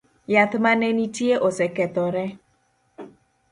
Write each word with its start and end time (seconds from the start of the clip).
Yath 0.33 0.53
mane 0.63 0.87
nitie 0.97 1.35
osekethore 1.47 2.23